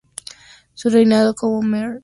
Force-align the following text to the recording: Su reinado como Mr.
Su 0.73 0.89
reinado 0.89 1.35
como 1.35 1.61
Mr. 1.61 1.99